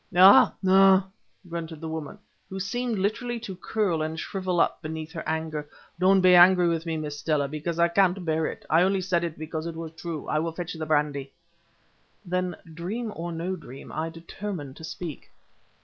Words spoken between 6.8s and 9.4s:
me, Miss Stella, because I can't bear it. I only said it